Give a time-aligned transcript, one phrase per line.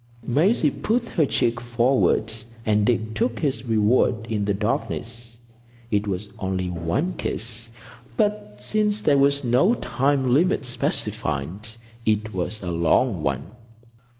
[0.25, 2.33] Maisie put her cheek forward,
[2.65, 5.37] and Dick took his reward in the darkness.
[5.91, 7.69] It was only one kiss,
[8.17, 11.67] but, since there was no time limit specified,
[12.03, 13.51] it was a long one.